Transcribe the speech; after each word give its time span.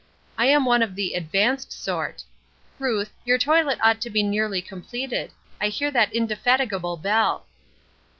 I 0.35 0.47
am 0.47 0.65
one 0.65 0.81
of 0.81 0.95
the 0.95 1.13
'advanced' 1.13 1.71
sort. 1.71 2.23
Ruth, 2.79 3.13
your 3.23 3.37
toilet 3.37 3.77
ought 3.83 4.01
to 4.01 4.09
be 4.09 4.23
nearly 4.23 4.59
completed; 4.59 5.31
I 5.61 5.67
hear 5.67 5.91
that 5.91 6.11
indefatigable 6.11 6.97
bell." 6.97 7.45